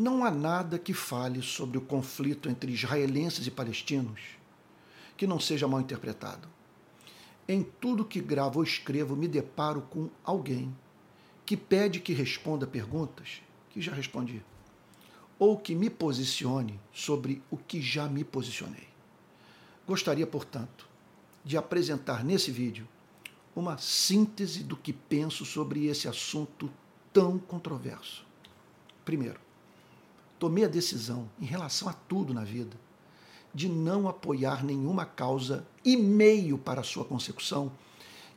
[0.00, 4.18] Não há nada que fale sobre o conflito entre israelenses e palestinos
[5.14, 6.48] que não seja mal interpretado.
[7.46, 10.74] Em tudo que gravo ou escrevo, me deparo com alguém
[11.44, 14.42] que pede que responda perguntas que já respondi,
[15.38, 18.88] ou que me posicione sobre o que já me posicionei.
[19.86, 20.88] Gostaria, portanto,
[21.44, 22.88] de apresentar nesse vídeo
[23.54, 26.70] uma síntese do que penso sobre esse assunto
[27.12, 28.24] tão controverso.
[29.04, 29.49] Primeiro,
[30.40, 32.74] tomei a decisão, em relação a tudo na vida,
[33.54, 37.70] de não apoiar nenhuma causa e meio para sua consecução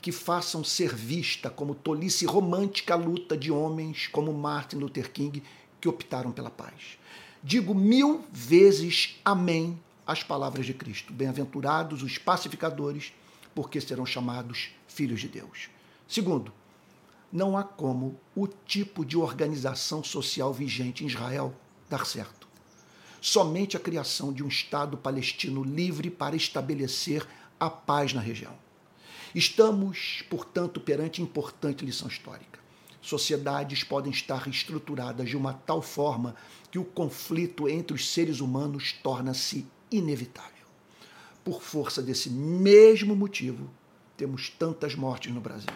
[0.00, 5.44] que façam ser vista como tolice romântica a luta de homens como Martin Luther King
[5.80, 6.98] que optaram pela paz.
[7.40, 11.12] Digo mil vezes amém às palavras de Cristo.
[11.12, 13.12] Bem-aventurados os pacificadores,
[13.54, 15.68] porque serão chamados filhos de Deus.
[16.08, 16.52] Segundo,
[17.32, 21.54] não há como o tipo de organização social vigente em Israel
[21.92, 22.48] dar certo.
[23.20, 27.26] Somente a criação de um Estado palestino livre para estabelecer
[27.60, 28.54] a paz na região.
[29.34, 32.58] Estamos, portanto, perante importante lição histórica.
[33.00, 36.34] Sociedades podem estar estruturadas de uma tal forma
[36.70, 40.50] que o conflito entre os seres humanos torna-se inevitável.
[41.44, 43.68] Por força desse mesmo motivo,
[44.16, 45.72] temos tantas mortes no Brasil.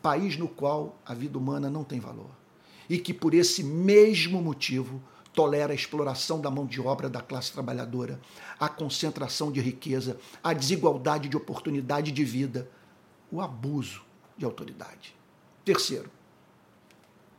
[0.00, 2.43] País no qual a vida humana não tem valor.
[2.88, 7.52] E que, por esse mesmo motivo, tolera a exploração da mão de obra da classe
[7.52, 8.20] trabalhadora,
[8.58, 12.70] a concentração de riqueza, a desigualdade de oportunidade de vida,
[13.30, 14.02] o abuso
[14.38, 15.14] de autoridade.
[15.64, 16.10] Terceiro,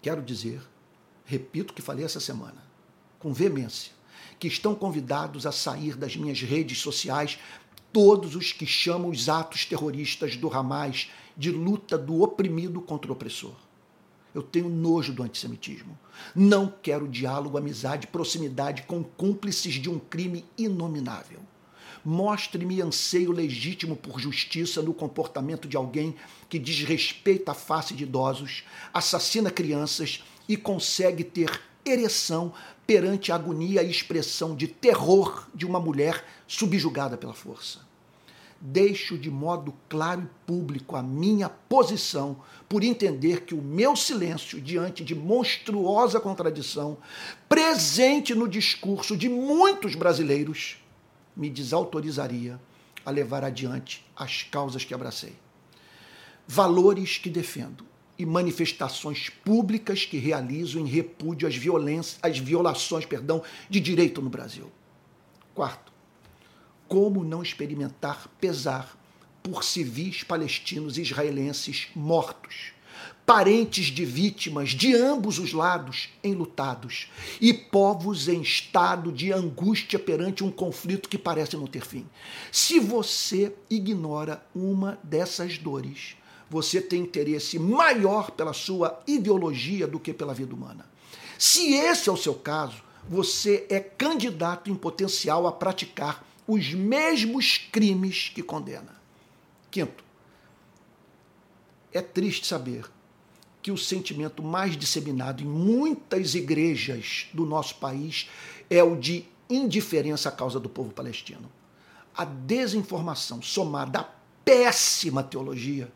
[0.01, 0.61] quero dizer,
[1.25, 2.63] repito o que falei essa semana,
[3.17, 3.93] com veemência,
[4.37, 7.39] que estão convidados a sair das minhas redes sociais
[7.93, 13.13] todos os que chamam os atos terroristas do Hamas de luta do oprimido contra o
[13.13, 13.55] opressor.
[14.35, 15.97] Eu tenho nojo do antissemitismo.
[16.35, 21.39] Não quero diálogo, amizade, proximidade com cúmplices de um crime inominável.
[22.03, 26.17] Mostre-me anseio legítimo por justiça no comportamento de alguém
[26.49, 32.51] que desrespeita a face de idosos, assassina crianças e consegue ter ereção
[32.85, 37.85] perante a agonia e expressão de terror de uma mulher subjugada pela força
[38.65, 42.37] deixo de modo claro e público a minha posição
[42.67, 46.97] por entender que o meu silêncio diante de monstruosa contradição,
[47.47, 50.77] presente no discurso de muitos brasileiros,
[51.35, 52.59] me desautorizaria
[53.05, 55.33] a levar adiante as causas que abracei.
[56.47, 57.85] Valores que defendo
[58.17, 64.29] e manifestações públicas que realizo em repúdio às, violências, às violações perdão, de direito no
[64.29, 64.71] Brasil.
[65.53, 65.91] Quarto,
[66.87, 68.97] como não experimentar pesar
[69.41, 72.73] por civis palestinos e israelenses mortos,
[73.25, 77.09] parentes de vítimas de ambos os lados enlutados
[77.41, 82.07] e povos em estado de angústia perante um conflito que parece não ter fim.
[82.51, 86.15] Se você ignora uma dessas dores,
[86.49, 90.85] você tem interesse maior pela sua ideologia do que pela vida humana.
[91.37, 97.57] Se esse é o seu caso, você é candidato em potencial a praticar os mesmos
[97.57, 98.95] crimes que condena.
[99.71, 100.03] Quinto,
[101.91, 102.85] é triste saber
[103.61, 108.29] que o sentimento mais disseminado em muitas igrejas do nosso país
[108.69, 111.49] é o de indiferença à causa do povo palestino.
[112.15, 114.07] A desinformação somada à
[114.43, 115.91] péssima teologia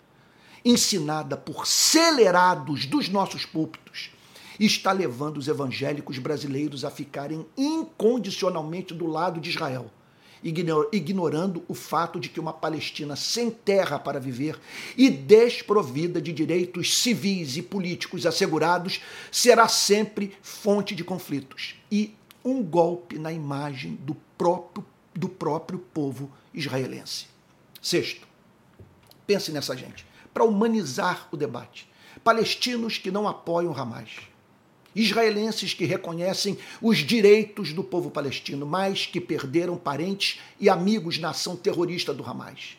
[0.65, 4.11] ensinada por celerados dos nossos púlpitos
[4.59, 9.89] está levando os evangélicos brasileiros a ficarem incondicionalmente do lado de Israel
[10.44, 14.59] ignorando o fato de que uma Palestina sem terra para viver
[14.97, 19.01] e desprovida de direitos civis e políticos assegurados
[19.31, 26.31] será sempre fonte de conflitos e um golpe na imagem do próprio, do próprio povo
[26.53, 27.27] israelense.
[27.81, 28.27] Sexto,
[29.27, 31.89] pense nessa gente, para humanizar o debate.
[32.23, 34.29] Palestinos que não apoiam Hamas
[35.01, 41.29] israelenses que reconhecem os direitos do povo palestino, mas que perderam parentes e amigos na
[41.29, 42.77] ação terrorista do Hamas.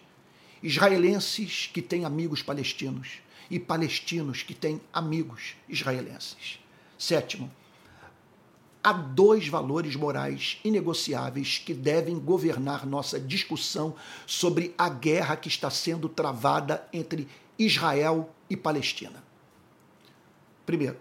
[0.63, 6.61] Israelenses que têm amigos palestinos e palestinos que têm amigos israelenses.
[6.99, 7.51] Sétimo,
[8.85, 13.95] há dois valores morais inegociáveis que devem governar nossa discussão
[14.27, 17.27] sobre a guerra que está sendo travada entre
[17.59, 19.25] Israel e Palestina.
[20.67, 20.99] Primeiro,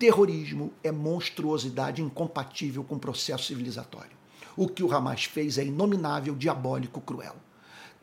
[0.00, 4.16] Terrorismo é monstruosidade incompatível com o processo civilizatório.
[4.56, 7.36] O que o Hamas fez é inominável, diabólico, cruel.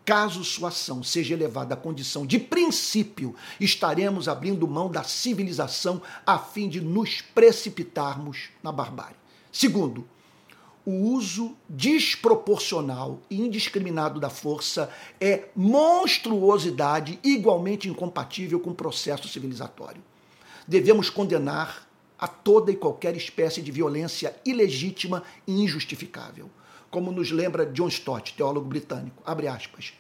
[0.05, 6.37] caso sua ação seja elevada à condição de princípio, estaremos abrindo mão da civilização a
[6.37, 9.17] fim de nos precipitarmos na barbárie.
[9.51, 10.07] Segundo,
[10.85, 14.87] o uso desproporcional e indiscriminado da força
[15.19, 20.03] é monstruosidade igualmente incompatível com o processo civilizatório.
[20.67, 21.86] Devemos condenar
[22.17, 26.49] a toda e qualquer espécie de violência ilegítima e injustificável.
[26.89, 29.93] Como nos lembra John Stott, teólogo britânico, abre aspas.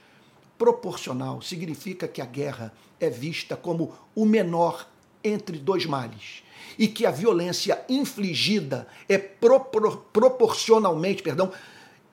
[0.57, 4.87] Proporcional significa que a guerra é vista como o menor
[5.23, 6.43] entre dois males
[6.77, 11.51] e que a violência infligida é propor, proporcionalmente, perdão,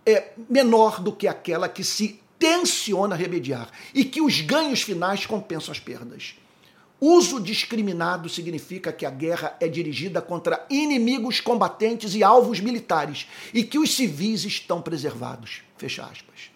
[0.05, 5.73] é menor do que aquela que se tenciona remediar e que os ganhos finais compensam
[5.73, 6.35] as perdas.
[7.01, 13.63] Uso discriminado significa que a guerra é dirigida contra inimigos combatentes e alvos militares e
[13.63, 15.63] que os civis estão preservados.
[15.77, 16.51] Fecha aspas.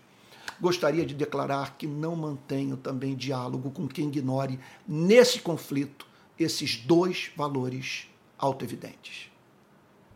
[0.60, 6.06] Gostaria de declarar que não mantenho também diálogo com quem ignore nesse conflito
[6.38, 8.08] esses dois valores
[8.38, 9.30] autoevidentes.